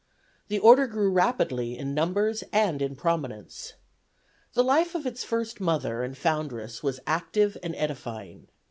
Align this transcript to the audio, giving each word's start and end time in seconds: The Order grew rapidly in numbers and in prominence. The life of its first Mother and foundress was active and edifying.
The 0.47 0.57
Order 0.57 0.87
grew 0.87 1.11
rapidly 1.11 1.77
in 1.77 1.93
numbers 1.93 2.43
and 2.51 2.81
in 2.81 2.95
prominence. 2.95 3.73
The 4.53 4.63
life 4.63 4.95
of 4.95 5.05
its 5.05 5.23
first 5.23 5.59
Mother 5.61 6.01
and 6.01 6.17
foundress 6.17 6.81
was 6.81 7.01
active 7.05 7.55
and 7.61 7.75
edifying. 7.75 8.47